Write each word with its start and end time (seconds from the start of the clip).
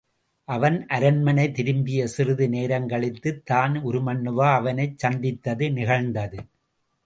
அவன் 0.47 0.87
அரண்மனை 0.87 1.45
திரும்பிய 1.51 2.07
சிறிது 2.07 2.47
நேரங்கழித்துத் 2.47 3.43
தான் 3.43 3.75
உருமண்ணுவா 3.83 4.49
அவனைச் 4.53 4.97
சந்தித்தது 4.97 5.71
நிகழ்ந்தது. 5.71 6.39